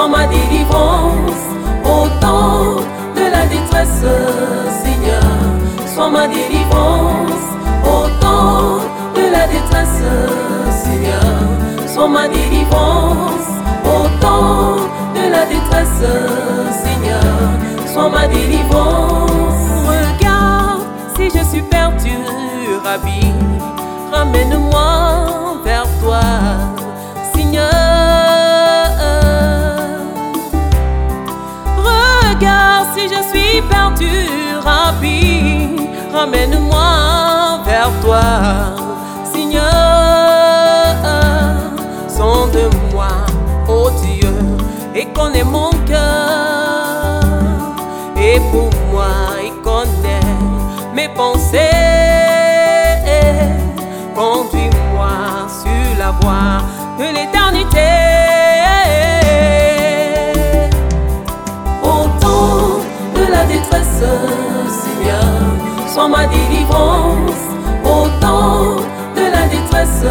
[0.00, 1.44] sois ma délivrance.
[1.84, 2.76] Au temps
[3.16, 4.04] de la détresse,
[4.82, 5.22] Seigneur,
[5.94, 7.39] sois ma délivrance.
[24.10, 26.20] Ramène-moi vers toi,
[27.32, 27.70] Seigneur.
[31.78, 34.10] Regarde si je suis perdu,
[34.64, 35.76] Rabbi,
[36.12, 38.22] ramène-moi vers toi,
[39.32, 39.62] Seigneur.
[42.08, 43.06] Sonde-moi,
[43.68, 44.34] oh Dieu,
[44.96, 47.20] et connais mon cœur.
[48.16, 49.12] Et pour moi,
[49.44, 50.26] il connaît
[50.92, 51.89] mes pensées.
[57.04, 57.90] L'éternité.
[61.82, 62.80] Au temps
[63.14, 64.04] de la détresse,
[64.68, 65.24] Seigneur,
[65.88, 67.44] sois ma délivrance.
[67.84, 68.76] Au temps
[69.16, 70.04] de la détresse,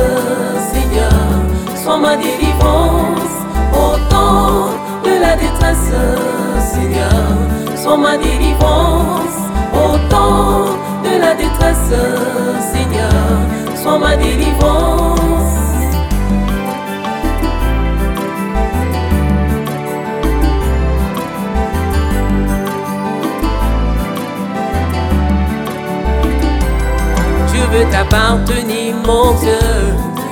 [0.74, 1.12] Seigneur,
[1.76, 3.36] sois ma délivrance.
[3.74, 4.70] Au temps
[5.04, 5.94] de la détresse,
[6.74, 9.38] Seigneur, sois ma délivrance.
[9.74, 10.66] Au temps
[11.04, 11.94] de la détresse,
[12.74, 13.12] Seigneur,
[13.76, 15.29] sois ma délivrance.
[27.80, 29.58] Veux t'appartenir, mon Dieu,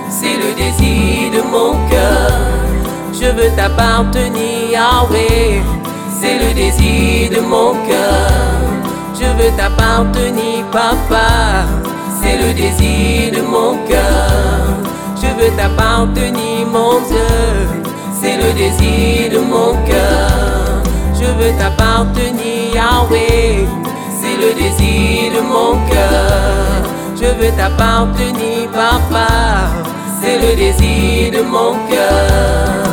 [0.09, 2.30] c'est le désir de mon cœur.
[3.14, 5.62] Je veux t'appartenir, Yahweh,
[6.20, 8.31] c'est le désir de mon cœur.
[9.14, 11.64] Je veux t'appartenir, Papa,
[12.21, 14.67] c'est le désir de mon cœur.
[15.16, 17.80] Je veux t'appartenir, mon Dieu,
[18.20, 20.83] c'est le désir de mon cœur.
[21.14, 22.46] Je veux t'appartenir,
[27.47, 29.27] Veux t'appartenir, papa,
[30.21, 32.83] c'est le désir de mon cœur.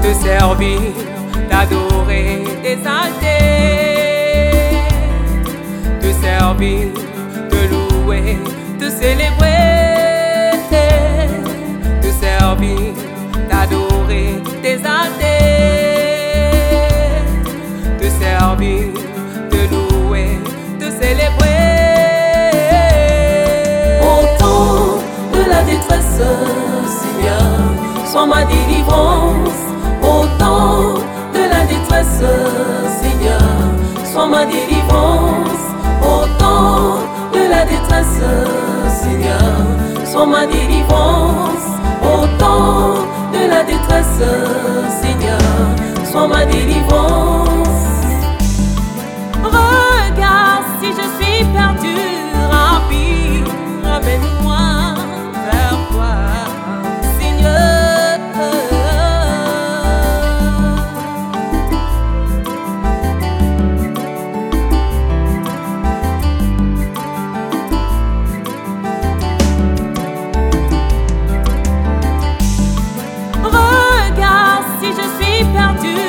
[0.00, 0.80] Te servir,
[1.50, 3.26] t'adorer, t'exalter.
[6.00, 6.88] Te servir,
[7.50, 8.38] te louer,
[8.80, 10.56] te célébrer.
[12.00, 12.94] Te servir,
[13.50, 15.57] t'adorer, t'exalter.
[28.18, 29.62] Sois ma délivrance.
[30.02, 30.94] Au temps
[31.34, 32.22] de la détresse,
[33.00, 33.40] Seigneur,
[34.12, 35.64] sois ma délivrance.
[36.02, 36.98] Au temps
[37.32, 38.20] de la détresse,
[39.02, 39.54] Seigneur,
[40.04, 41.68] sois ma délivrance.
[42.02, 42.94] Au temps
[43.32, 44.20] de la détresse,
[45.00, 45.38] Seigneur,
[46.10, 47.07] sois ma délivrance.
[75.44, 76.07] perdu.